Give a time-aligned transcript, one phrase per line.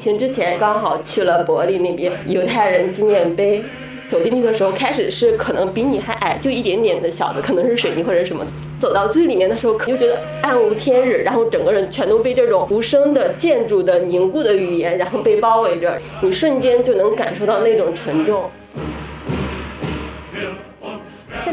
[0.00, 3.62] 情之前刚好去了柏林那边犹太人纪念碑，
[4.08, 8.44] 走进去的时候，开始是可能比你还矮，就一点点的小的，可能是水泥或者什么。
[8.80, 18.50] 走到最里面的时候，可就觉得暗无天日，然后整个人全都被这种无声的建筑的凝固的语言，然后被包围着，你瞬间就能感受到那种沉重。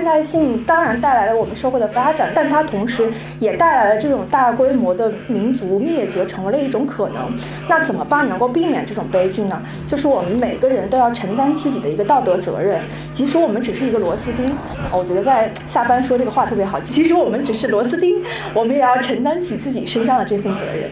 [0.08, 3.12] 代性当然带来了我们社会的发展，但它同时
[3.42, 7.30] 也带来了这种大规模的民族灭绝，成为了一种可能。
[7.68, 9.62] 那怎么办能够避免这种悲剧呢？
[9.86, 12.82] 就是我们每个人都要承担自己的一个道德责任，
[13.14, 14.56] 即使我们只是一个螺丝钉。
[14.94, 20.90] 我觉得在下班说这个话特别好，其实我们只是螺丝钉，我们也要承担起自己身上的这份责任。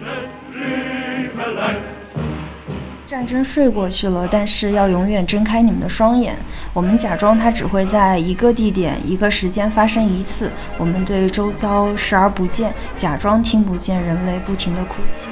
[3.08, 6.36] 战争睡过去了，但是要永远睁开你们的双眼。
[6.73, 10.52] 我们假装它只会在一个地点、一个时间发生一次。
[10.80, 15.30] 我们对周遭视而不见，假装听不见人类不停的哭泣。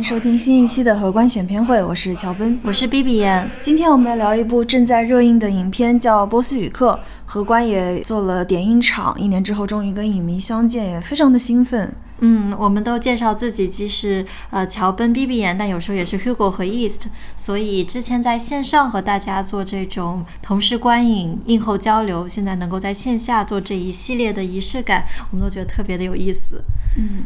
[0.00, 3.50] 迎收听新一期的荷官选片会，我是乔奔，我是 B B 眼。
[3.60, 6.98] 今天我们要聊一部正在热映的影片，叫《波斯语课》。
[7.26, 11.92] 荷官也做了点映场，一年之后终于跟影迷相见，也非常的兴奋。
[12.20, 17.08] 嗯，我们都介绍自己，既是呃乔奔 B B 眼，但有时候也是 Hugo 和 East。
[17.36, 26.64] 所以之前在线上和大家做这种同事观影、映后交流，现在能够在线下做这一系列的仪式感，我们都觉得特别的有意思。
[26.96, 27.22] 嗯。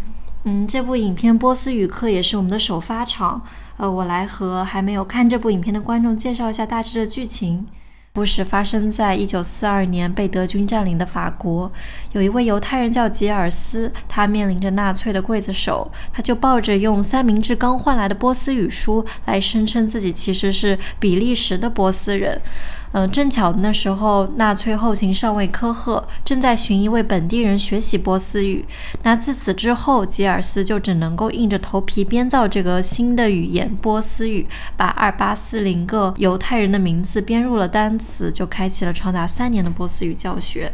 [0.46, 3.42] 嗯，这部影片《波斯语课》也是我们的首发场。
[3.78, 7.66] 呃，我来和还没有看这部影片的观众介绍一下大致的剧情。
[8.12, 11.72] 故事发生在一九四二年被德军占领的法国，
[12.12, 22.40] 有一位犹太人叫吉尔斯，他面临着纳粹的刽子手，他就抱着用三明治刚换来的波斯语书来声称自己其实是比利时的波斯人。
[22.96, 28.64] 嗯，正巧那时候纳粹后勤上尉科赫，正在寻一位本地人学习波斯语。
[29.02, 34.46] 那自此之后，吉尔斯就只能够硬着头皮编造这个新的语言波斯语，
[34.76, 40.72] 把二八四零个犹太人的名字编入了单词，就开启了长达三年的波斯语教学。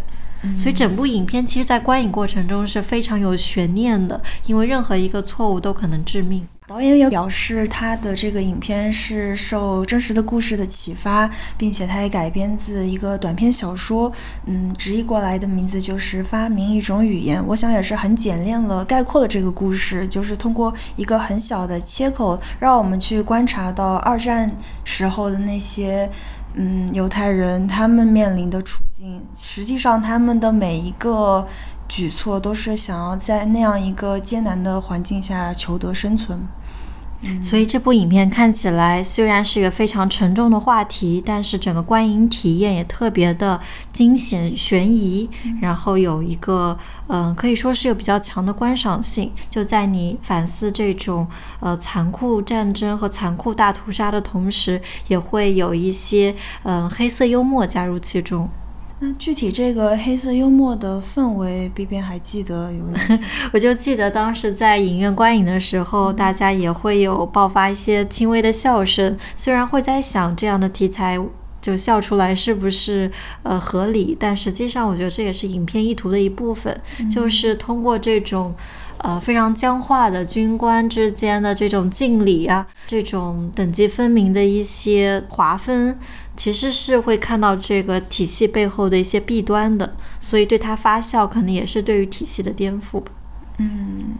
[0.59, 6.47] 所以整部影片其实，在观影过程中是非常有悬念的，因为任何一个错误都可能致命。
[6.71, 14.13] 导演也表示，他的这个影片是受真实的故事的启发，并且他也改编自一个短篇小说。
[14.47, 17.43] 嗯，直译过来的名字就是《发明一种语言》。
[17.45, 24.49] 我想也是很简练了概括了这个故事，就是通过一个很小的切口，让我们去观察到二战
[24.85, 26.09] 时候的那些
[26.55, 29.21] 嗯犹太人他们面临的处境。
[29.37, 31.45] 实际上，他们的每一个
[31.89, 36.39] 举措都是想要在那样一个艰难的环境下求得生存。
[37.43, 43.61] 所以这部影片看起来虽然是一个非常沉重的话题，但是整个观影体验也特别的
[43.93, 45.29] 惊险悬疑，
[45.61, 46.79] 然后有一个
[47.09, 51.27] 嗯可以说是有比较强的观赏性，就在你反思这种
[51.61, 58.49] 呃残酷战争和残酷大屠杀的同时，也会有一些嗯黑色幽默加入其中。
[59.03, 62.85] 那具体这个黑色幽默的氛围，B B 还记得有？
[63.51, 69.17] 我就记得当时在影院观影的时候，大家也会有爆发一些轻微的笑声。
[69.35, 71.19] 虽然会在想这样的题材
[71.61, 73.11] 就笑出来是不是
[73.43, 78.55] 呃合理，但实际上我觉得这也是影片意图的一部分，就是通过这种
[78.99, 85.99] 呃非常僵化的军官之间的这种敬礼啊，这种等级分明的一些划分。
[86.37, 93.13] 其实是会看到这个体系背后的一些弊端的，所以对它发酵，可能也是对于体系的颠覆吧。
[93.59, 94.15] 嗯。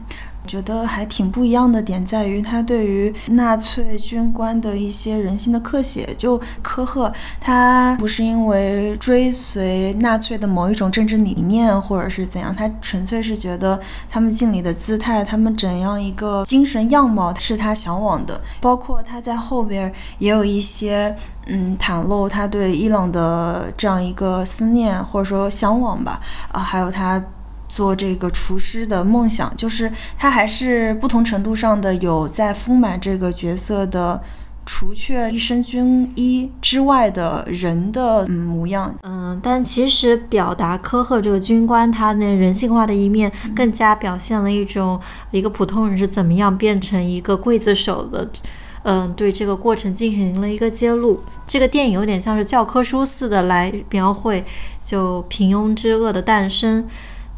[0.47, 13.79] 觉得还挺不一样的点在于，他对于纳粹军官的一些人性的刻写，就科赫，他不是因为追随纳粹的某一种政治理念，或者是怎样，他纯粹是觉得
[14.09, 18.41] 他们敬礼的姿态，他们怎样一个精神样貌是他向往的。
[18.61, 21.15] 包括他在后边也有一些，
[21.47, 26.21] 嗯，袒露他对伊朗的这样一个思念或者说向往吧，
[26.51, 27.23] 啊，还有他。
[27.71, 34.21] 做这个厨师的梦想，就是他还是不同程度上的有在丰满这个角色的。
[34.67, 38.95] 除却一身军衣之外的人的嗯模样。
[39.03, 45.01] 嗯，但其实表达科赫这个军官他那人性化的一面，更加表现了一种
[45.33, 48.29] 一个普通人是怎么样变成一个刽子手的。
[48.83, 51.21] 嗯，对这个过程进行了一个揭露。
[51.49, 54.45] 这个电影有点像是教科书似的来描绘，
[54.85, 56.87] 就平庸之恶的诞生。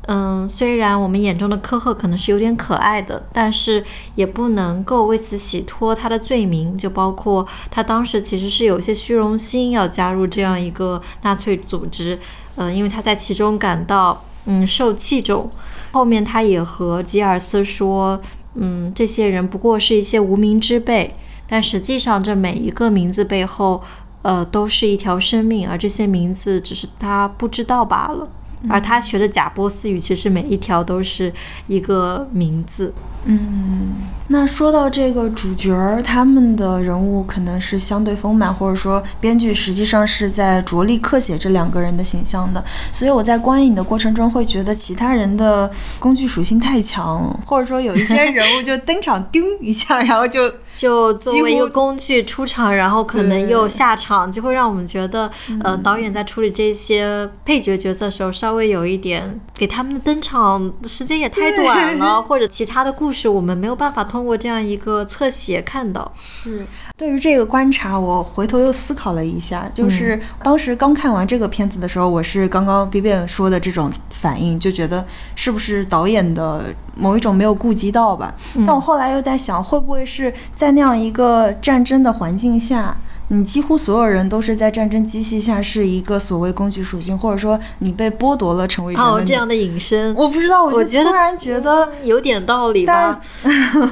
[0.09, 3.85] 嗯，虽然我们眼中的科赫可能是有点可爱的，但是
[4.17, 6.77] 也不能够为此洗脱他的罪名。
[6.77, 12.19] 就包括他当时其实是有些虚荣心，要加入这样一个纳粹组织。
[12.57, 15.51] 嗯，因为他在其中感到嗯受器重。
[15.93, 18.21] 后面他也和吉尔斯说，
[18.55, 21.15] 嗯，这些人不过是一些无名之辈。
[21.47, 23.83] 但实际上，这每一个名字背后，
[24.23, 28.29] 呃，都是一条生命，而这些名字只是他不知道罢了。
[28.69, 31.33] 而他学的假波斯语，其实每一条都是
[31.67, 32.93] 一个名字。
[33.25, 33.93] 嗯，
[34.27, 42.65] 那说到这个主角儿，他们的人物可能是相对丰满，或者说编剧实际上是在着力刻写这两个人的形象的。
[42.91, 45.71] 所以我在观影的过程中会觉得其他人的
[46.01, 55.31] 工具属性太强，或者说有一些人物就登场 叮一下，然后就就作为一个工具出场，然后可能又下场，就会让我们觉得，
[55.63, 63.13] 呃，导演在处理这些配角角色的时候，稍微有一点给他们的登场时间也太短了， 或者其他的故。
[63.13, 66.11] 事我们没有办法通过这样一个侧写看到。
[66.19, 66.65] 是
[66.97, 75.05] 对于这个观察，我回头又思考了一下，就是当时刚看完这个片子的时候，我是刚刚 B B 说的这种反应，就觉得
[75.37, 76.65] 是不是导演的
[76.97, 78.35] 某一种没有顾及到吧？
[78.67, 82.97] 但我后来又在想，会不会是在那样一个战争的环境下？
[83.27, 93.21] 你几乎所有人都是在战争机器下是一个所谓工具属性，或者说你被剥夺了成为人哦这样的隐身，我不知道，我突然觉得有点道理吧。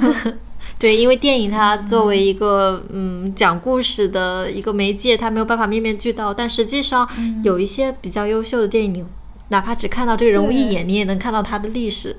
[0.78, 7.08] 对，因为电影它作为一个嗯讲故事的一个媒介，它没有办法面面俱到，但实际上
[7.43, 9.05] 有一些比较优秀的电影，
[9.49, 12.17] 哪怕只看到这个人物一眼，你也能看到他的历史。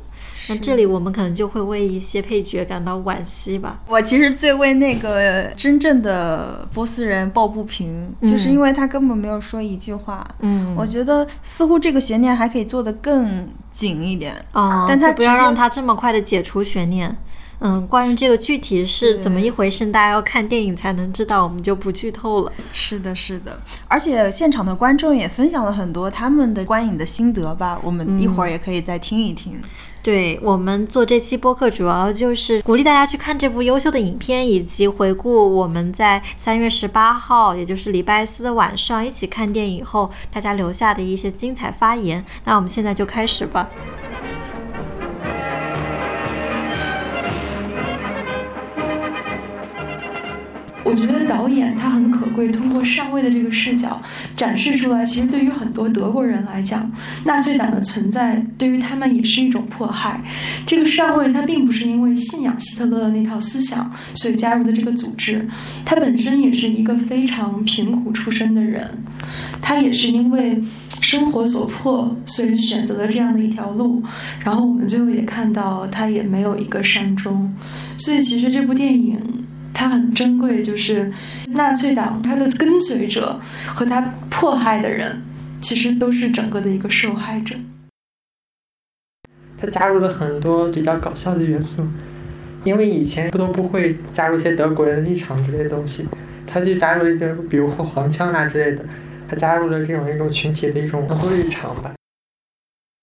[0.53, 3.80] 那这里我们可能就会为一些配角感到惋惜吧。
[3.88, 10.27] 我其实最为那个真正的波斯人抱不平，就是因为他根本没有说一句话。
[10.39, 17.15] 嗯，我觉得似乎这个悬念还可以做得更紧一点啊，但他不要让他这么快的解除悬念。
[17.63, 22.52] 嗯，关于这个具体是怎么一回事，大家要看电影才能知道，我们就不剧透了。
[22.74, 29.62] 是的，是的，而且现场的观众也分享了很多他们的观影的心得吧，我们一会儿也可以再听一听。
[30.04, 42.25] 对我们做这期播客，主要就是鼓励大家去看这部优秀的影片，以及回顾我们在三月十八号，也就是礼拜四的晚上一起看电影后，大家留下的一些精彩发言。
[42.46, 43.69] 那我们现在就开始吧。
[50.83, 54.01] 我觉得导演他很可贵，通过上尉的这个视角
[54.36, 56.92] 展示出来，其实对于很多德国人来讲，
[57.25, 60.24] 纳粹党的存在对于他们也是一种迫害。
[60.66, 65.48] 这个上尉他并不是因为信仰希特勒的那套思想所以加入的这个组织，
[65.86, 69.04] 他本身也是一个非常贫苦出身的人，
[69.62, 70.63] 他也是因为
[71.01, 74.04] 生活所迫，所以选择了这样的一条路。
[74.44, 77.54] 然后我们最后也看到他也没有一个善终，
[77.98, 79.19] 所以其实这部电影。
[79.74, 81.12] 它很珍贵，就是
[81.48, 85.22] 纳粹党它的跟随者和他迫害的人，
[85.62, 87.56] 其实都是整个的一个受害者。
[89.58, 91.88] 他加入了很多比较搞笑的元素，
[92.63, 96.08] 因为以前不都不会加入一些德国人的立场之类的东西，
[96.48, 98.84] 他就加入了一些，比如说黄腔啊之类的，
[99.30, 101.94] 他加入了这种一种群体的一种日常吧。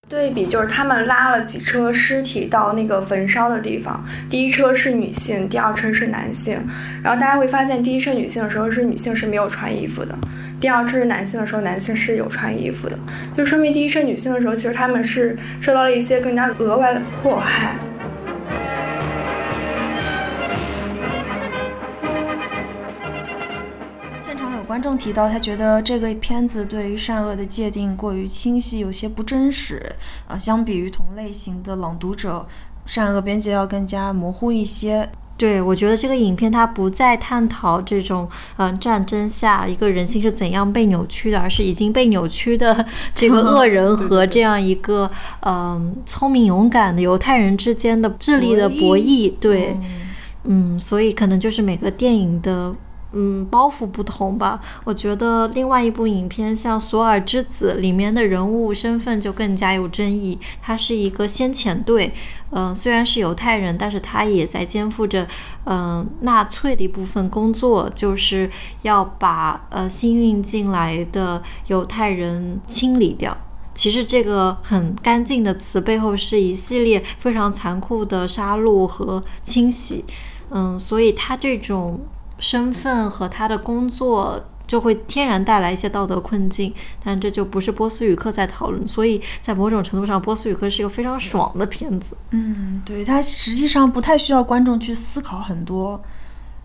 [0.08, 6.58] 对比就是他们拉了几车尸体到那个焚烧的地方，第一车是女性，第二车是男性。
[7.02, 10.16] 然后大家会发现，第一车女性的时候是女性是没有穿衣服的，
[10.60, 12.98] 第二车是男性的时候，男性是有穿衣服的，
[13.36, 17.74] 就说明第一车女性的时候，其实他们是受到了一些更加额外的迫害。
[24.68, 29.82] 观众提到，他觉得这个片子对于善恶的界定过于清晰，有些不真实。
[30.26, 32.46] 呃，相比于同类型的《朗读者》，
[32.84, 35.08] 善恶边界要更加模糊一些。
[35.38, 42.84] 对，我觉得这个影片它不再探讨这种嗯战争下一个人性是怎样被扭曲的，而是已经被扭曲的
[43.14, 45.10] 这个恶人和这样一个
[45.40, 49.32] 嗯聪明勇敢的犹太人之间的智力的博弈。
[49.40, 49.74] 对，
[50.44, 52.74] 嗯，所以可能就是每个电影的。
[53.12, 54.60] 嗯，包袱不同吧。
[54.84, 60.38] 我觉得另外一部影片像《索尔之子》里面的人物身份就更加有争议。
[60.60, 62.12] 他是一个先遣队，
[62.50, 65.26] 嗯，虽然是犹太人，但是他也在肩负着
[65.64, 68.50] 嗯纳粹的一部分工作，就是
[68.82, 73.34] 要把呃新运进来的犹太人清理掉。
[73.74, 80.04] 其实这个很干净的词背后是一系列非常残酷的杀戮和清洗。
[80.50, 81.98] 嗯，所以他这种。
[82.38, 92.16] 身份和他的工作就会天然带来一些道德困境，但这就不是波斯语课在讨论，所以在某种程度上，波斯语课是一个非常爽的片子。
[92.30, 96.00] 嗯，对，它实际上不太需要观众去思考很多。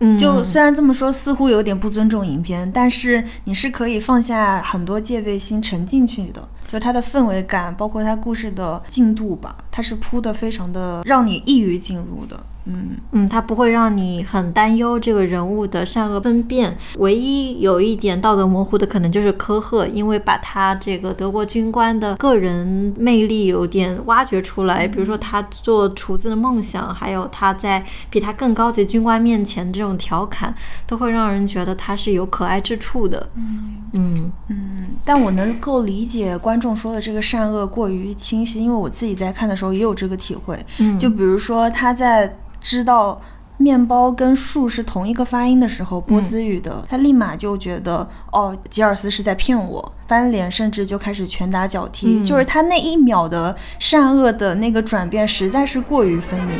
[0.00, 6.46] 嗯，就虽然这么说，似乎有点不尊重影片，但是你是可以放下很多戒备心，沉进去的。
[6.66, 12.44] 就它的氛围感，包括它故事的进度吧，它是铺的非常的让你易于进入的。
[12.66, 16.76] 嗯嗯，它不会让你很担忧这个人物的善恶分辨。
[16.96, 24.88] 唯一有一点道德模糊的，可能就是科赫，因为把他这个德国军官的个人魅力有点挖掘出来。
[24.88, 30.54] 比如说他做厨子的梦想，还有他在比他更高级军官面前这种调侃，
[30.86, 33.28] 都会让人觉得他是有可爱之处的。
[33.34, 40.58] 嗯嗯嗯，但我能够理解观众说的这个善恶过于清晰，因为我自己在看的时候也有这个体会。
[40.78, 42.34] 嗯，就比如说他在。
[42.64, 43.20] 知道
[43.58, 52.22] 面包跟树是同一个发音的时候，波斯语的，他立马就觉得哦，吉尔斯是在骗我，翻脸，甚至就开始拳打脚踢。
[52.24, 56.58] 就是他那一秒的善恶的那个转变，实在是过于分明。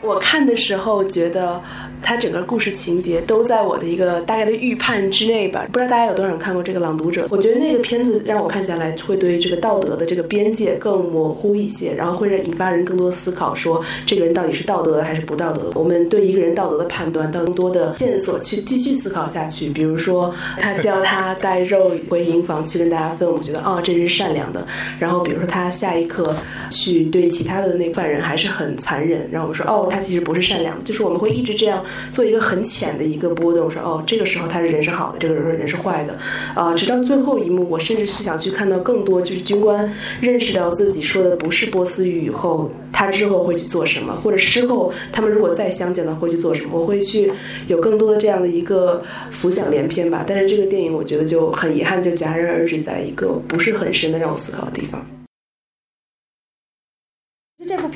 [0.00, 1.62] 我看的时候觉得。
[2.02, 5.66] 它整个故事情节都在我的一个大概的预判之内吧。
[5.72, 7.22] 不知道大家有多少人看过这个《朗读者》？
[7.30, 15.78] 我觉得那个片子让我看下来会对这个道德的这个边界更模糊一些，然后会让引发人更多思考，说这个人到底是道德的还是不道德的？
[15.78, 19.68] 我们对一个人道德的判断，到更多的线索去继续思考下去。
[19.68, 24.66] 比如说他教他带肉回营房去跟大家分，我觉得哦，这是善良的。
[24.98, 26.34] 然后比如说他下一刻
[26.70, 30.82] 去对其他的那犯人还是很残忍，然后我说哦，他其实不是善良。
[30.84, 31.84] 就是我们会一直这样。
[32.12, 36.18] 做一个很浅的一个波动，说哦，这个时候他是人是好的，这个人说人是坏的，
[36.54, 47.32] 啊，直到最后一幕，我甚至是想去看到更多，就是军官认识到自己说的不是波斯语以后，他之后会去做什么，或者之后他们如果再相见了会去做什么，我会去
[47.68, 50.24] 有更多的这样的一个浮想联翩吧。
[50.26, 55.19] 但是这个电影我觉得就很遗憾，就戛然而止在一个不是很深的让我思考的地方。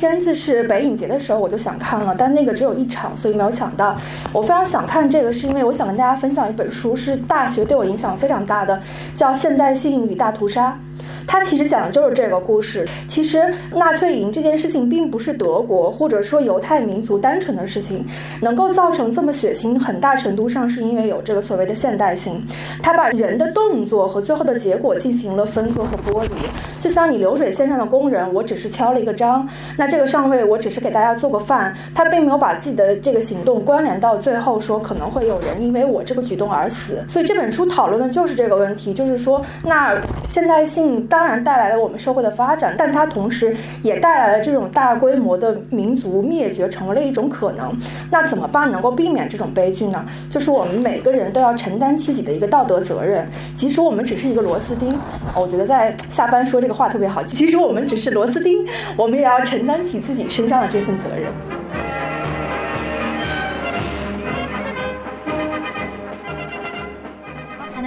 [0.04, 3.96] 片子是北影节的时候我就想看了，但那个只有一场，所以没有抢到。
[4.34, 8.82] 我非常想看这个，是因为我想跟大家分享一本书，是大学对我影响非常大的，
[9.16, 10.78] 叫《现代性与大屠杀》。
[11.26, 12.86] 他其实讲的就是这个故事。
[13.08, 18.04] 其实纳粹营这件事情并不是德国或者说犹太民族单纯的事情，
[18.40, 22.44] 能够造成这么血腥，很大程度上是因为有这个所谓的现代性。
[22.82, 26.30] 他把人的动作和最后的结果进行了分割和剥离。
[26.78, 37.02] 就像你流水线上的工人，我只是敲了一个章，那这个上尉我只是给大家做个饭，他并没有把自己的这个行动关联到最后，说可能会有人因为我这个举动而死。
[37.08, 39.98] 所以这本书讨论的就是这个问题，就是说那
[40.30, 41.08] 现代性。
[41.14, 47.72] 当然带来了我们社会的发展，但它同时也带来了这种大规模的民族灭绝，成为了一种可能。
[48.10, 50.04] 那怎么办能够避免这种悲剧呢？
[50.28, 53.24] 就是我们每个人都要承担自己的一个道德责任，
[53.56, 54.98] 即使我们只是一个螺丝钉。
[55.36, 58.66] 我觉得在下班说这个话特别好，即使我们只是螺丝钉，
[58.96, 61.63] 我们也要承担起自己身上的这份责任。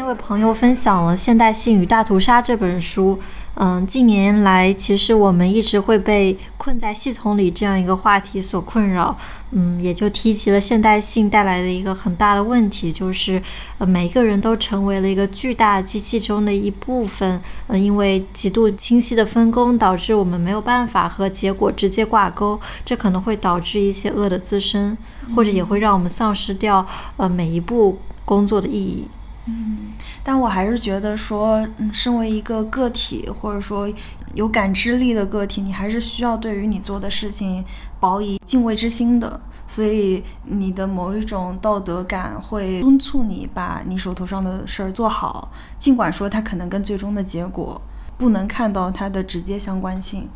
[0.08, 3.20] 位朋友分享了《现代性与大屠杀》这本书。
[3.56, 9.18] 嗯，近年来，其实我们一直会被困在系统里这样一个话题所困扰。
[9.52, 13.42] 嗯，也就提及了现代性带来的一个很大的问题，就是
[13.80, 17.42] 呃，每个人都成为了一个巨大机器中的一部分。
[17.68, 24.98] 呃，因为极度清晰的分工，导致我们没有办法和结果直接挂钩，这可能会导致一些恶的滋生，
[25.36, 26.86] 或者也会让我们丧失掉
[27.18, 29.10] 呃每一步工作的意义。
[29.48, 33.90] 嗯，但我还是觉得说，嗯，身为一个个体，或者说
[34.34, 37.64] 有感知力的个体，你还是需要对于你做的事情
[38.00, 39.40] 保以敬畏之心的。
[39.66, 47.82] 所以，你的某一种道德感会敦促你把你手头上的事儿做好，尽管说它可能跟最终的结果
[48.18, 50.30] 不能看到它的直接相关性。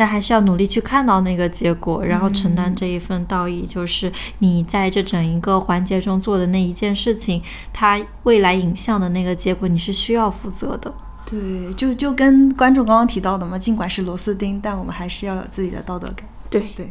[0.00, 10.90] 但还是要努力去看到那个结果，然后承担这一份道义，就是你在这整一个环节中做的那一件事情，它未来影像的那个结果，你是需要负责的。
[11.26, 16.26] 对，就就跟观众刚刚提到的嘛，尽管是螺丝钉，但我们还是要有自己的道德感。
[16.48, 16.88] 对对。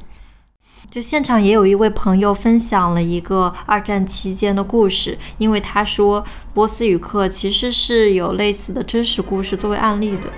[0.91, 6.23] 就现场也有一位朋友分享了一个二战期间的故事，因为他说
[6.53, 10.31] 波斯语课其实是有类似的真实故事作为案例的。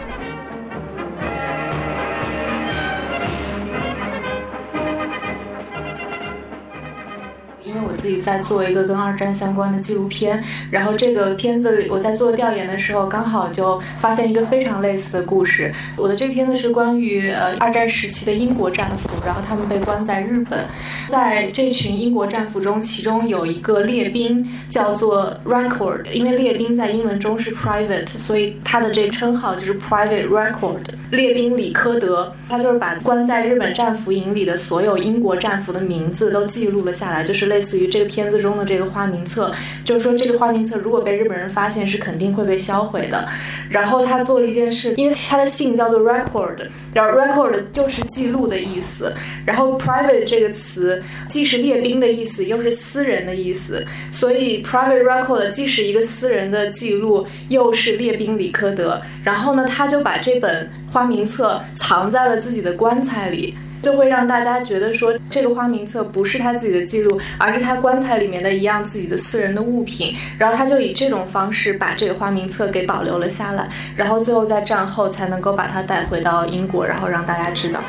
[7.74, 15.74] 因为我自己在做一个跟二战相关的纪录片，然后这个片子我在做调研的时候，刚好就发现一个非常类似的故事。
[15.96, 20.66] 我的这个片子是关于呃二战时期的英国战俘，然后他们被关在日本，
[21.08, 30.82] 在这群英国战俘中，其中有一个列兵叫做 Record，因为列兵在英文中是 private，所以他的这个称号就是 Private Record。
[31.12, 37.91] 列兵里科德，他就是把关在日本战俘营里的所有英国战俘的名字都记录了下来，就是类类似于。
[37.91, 39.53] 这个片子中的这个花名册，
[39.84, 43.27] 就是说这个花名册如果被日本人发现，是肯定会被销毁的。
[43.70, 49.13] 然后他做了一件事，因为他的姓叫做 record，然后 record 就是记录的意思。
[49.46, 59.01] 然后 private 这个词既是列兵的意思，又是私人的意思，所以 private record 既是一个私人的记录，又是列兵李科德。
[59.24, 63.56] 然后呢，他就把这本花名册藏在了自己的棺材里。
[63.82, 70.16] 就会让大家觉得说，这个花名册不是他自己的记录，而是他棺材里面的一样自己的私人的物品。
[70.38, 77.82] 然后他就以这种方式把这个花名册给保留了下来，然后最后在战后才能够把它带回到英国，然后让大家知道。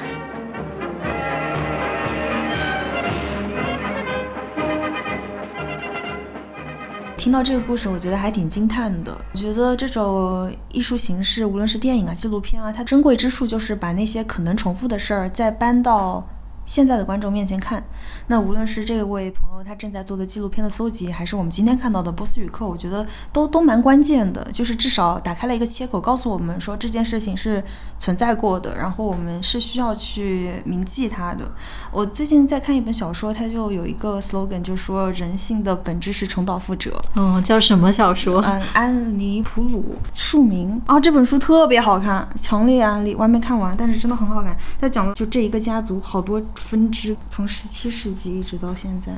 [7.23, 9.17] 听到这个故事，我觉得还挺惊叹的。
[9.33, 16.27] 我觉得这种艺术形式，无论是电影啊、纪录片啊，它珍贵之处就是把那些可能重复的事儿再搬到。
[16.65, 17.83] 现在的观众面前看，
[18.29, 27.63] 那无论是这位朋友他正在做的纪录片的搜集，还是我们今天看到的波斯语课，我觉得都都蛮关键的，就是至少打开了一个切口，告诉我们说这件事情是
[27.99, 31.51] 存在过的，然后我们是需要去铭记它的。
[31.91, 37.03] 我最近在看一本小说，它就有一个 slogan，就说人性的本质是重蹈覆辙。
[37.17, 38.41] 嗯，叫什么小说？
[38.43, 43.15] 嗯，安妮普鲁庶民啊，这本书特别好看，强烈安利。
[43.15, 44.57] 我还没看完，但是真的很好看。
[44.81, 46.41] 它讲了就这一个家族好多。
[46.57, 49.13] 分支从十七世纪一直到现在。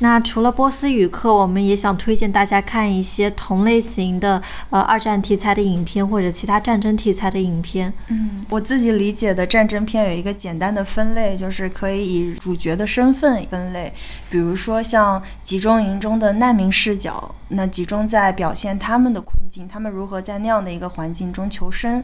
[0.00, 7.92] 那除了波斯语课，我们也想推荐大家看一些同类型的呃二战题材的影片或者其他战争题材的影片。
[8.08, 13.92] 嗯，我自己理解的战争片有一个简单的分类，就是可以以主角的身份分类，
[14.28, 22.02] 比如说像集中营中的难民视角，那集中在表现他们的困境，他们如何在那样的一个环境中求生。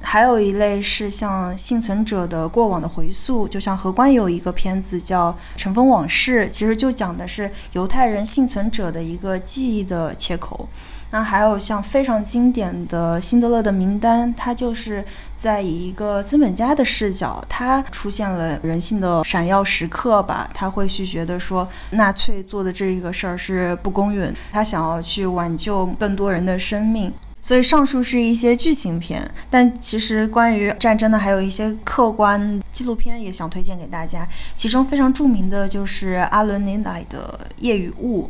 [0.00, 10.68] 还有一类是像幸存者的过往的回溯，就像荷官有一个片子叫《尘封往事》，其实就讲的是犹太人幸存者的一个记忆的切口。
[11.10, 15.02] 那还有像非常经典的《辛德勒的名单》，它就是
[15.38, 20.48] 在以一个资本家的视角，他出现了人性的闪耀时刻吧。
[20.52, 27.10] 他会去觉得说，纳粹做的这一个事儿是不公允，他想要去挽救更多人的生命。
[27.40, 34.28] 所以上述是一些剧情片，但其实关于战争的还有一些客观纪录片也想推荐给大家。
[34.54, 38.24] 其中非常著名的就是阿伦·尼奈的《夜与雾》，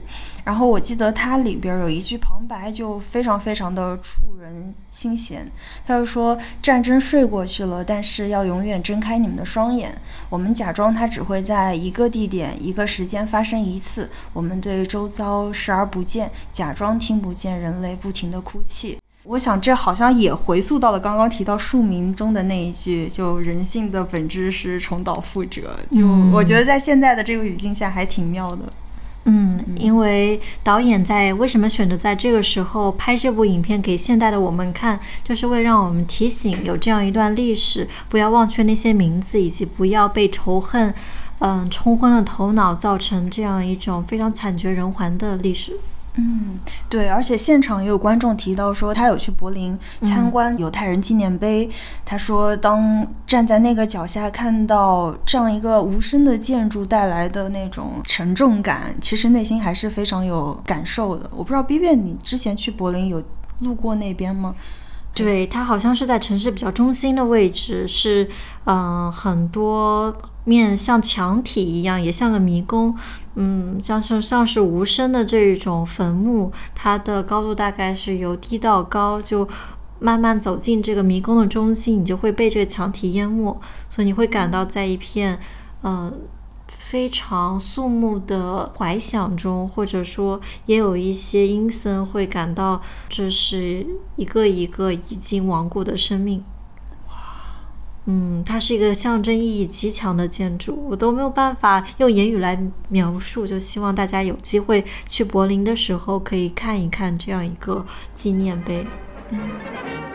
[0.48, 5.46] 然后我记得它里边有一句旁白就非常非常的触人心弦，
[5.86, 9.94] 他就说：“战争睡过去了，但是要永远睁开你们的双眼。
[10.30, 14.08] 我们假装它只会在一个地点、一个时间发生一次。
[14.32, 25.78] 我们对周遭视而不见，假装听不见人类不停的哭泣。”我想，这好像也回溯到了刚刚提到庶民中的那一句，就人性的本质是重蹈覆辙。
[25.90, 28.60] 就我觉得，在现在的这个语境下，还挺妙的。
[28.64, 28.87] 嗯，
[29.76, 40.92] 因为导演在为什么选择在这个时候拍这部影片给现代的我们看，就是为让我们提醒有这样一段历史，不要忘却那些名字，以及不要被仇恨，
[41.40, 45.76] 嗯，冲昏了头脑，造成这样一种非常惨绝人寰的历史。
[46.20, 46.58] 嗯，
[46.90, 51.70] 对，而且现场也有观众提到说，他有去柏林参观犹太人纪念碑。
[52.04, 61.30] 他说，当站在那个脚下，看到这样一个无声的建筑带来的那种沉重感，其实内心还是非常有感受的。
[61.30, 63.22] 我不知道 B B，你之前去柏林有
[63.60, 64.56] 路过那边吗？
[65.24, 68.28] 对，它好像是在城市比较中心的位置，是
[68.64, 72.96] 嗯，很多面像墙体一样，也像个迷宫。
[73.34, 79.48] 嗯，像是像是无声的这种坟墓，它的高度大概是由低到高，就
[80.00, 85.38] 慢慢走进这个迷宫的中心，你就会被这个墙体淹没，所以你会感到在一片，
[85.82, 86.12] 呃，
[86.88, 96.42] 非常肃穆的怀想中，或者说也有一些阴森，会感到这是一个一个已经亡故的生命。
[98.06, 103.46] 嗯，它是一个象征意义极强的建筑，我都没有办法用言语来描述。
[103.46, 108.86] 就希望大家有机会去柏林的时候，可以看一看这样一个纪念碑。
[109.28, 110.07] 嗯。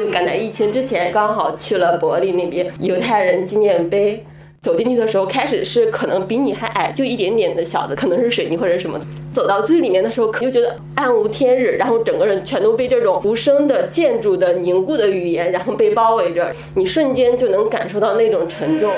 [0.00, 4.24] 就赶在疫情之前，刚好去了柏林那边犹太人纪念碑。
[4.62, 9.00] 走进去的时候，开始是可能比你还矮，就一点点的小的，可能是水泥或者什么。
[9.32, 18.92] 走到最里面的时候，可就觉得暗无天日，然后整个人全都被这种无声的建筑的凝固的语言，然后被包围着，你瞬间就能感受到那种沉重。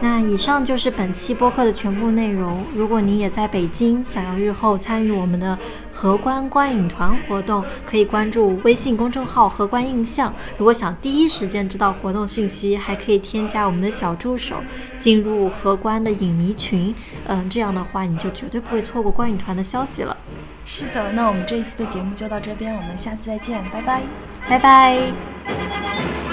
[0.00, 2.64] 那以上就是本期播客的全部内容。
[2.74, 5.58] 如果你也在北京，想要日后参与我们的
[5.92, 10.32] 荷官观影团活动，可以关注微信公众号“荷官印象”。
[10.56, 14.62] 如果想第一时间知道活动讯息，还可以添加我们的小助手，
[14.96, 16.94] 进入荷官的影迷群。
[17.26, 20.16] 嗯，这样的话你就绝对不会错过观影团的消息了。
[20.64, 24.02] 是的，那我们这一次的节目就到这边，我们下次再见，拜拜，
[24.48, 26.27] 拜拜。